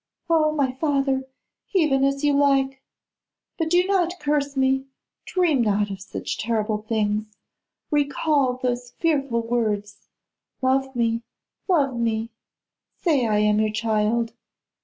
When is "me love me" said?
10.95-12.31